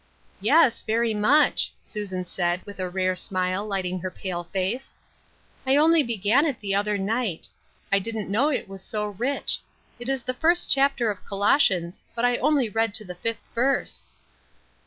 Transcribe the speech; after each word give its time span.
"Yes, 0.51 0.81
very 0.81 1.13
much," 1.13 1.71
Susan 1.83 2.25
said, 2.25 2.63
with 2.65 2.79
a 2.79 2.89
rare 2.89 3.15
smile 3.15 3.63
lighting 3.67 3.99
her 3.99 4.09
pale 4.09 4.45
face;" 4.45 4.95
I 5.67 5.75
only 5.75 6.01
began 6.01 6.43
it 6.47 6.59
the 6.59 6.73
other 6.73 6.97
night. 6.97 7.47
I 7.91 7.99
didn't 7.99 8.27
know 8.31 8.49
it 8.49 8.67
was 8.67 8.81
so 8.81 9.09
rich. 9.09 9.59
It 9.99 10.09
is 10.09 10.23
the 10.23 10.33
first 10.33 10.71
chapter 10.71 11.11
of 11.11 11.23
Colossians, 11.23 12.01
but 12.15 12.25
I 12.25 12.37
only 12.37 12.67
read 12.67 12.95
to 12.95 13.05
the 13.05 13.13
fifth 13.13 13.43
verse." 13.53 14.07